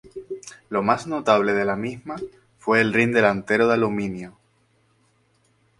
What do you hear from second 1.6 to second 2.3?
la misma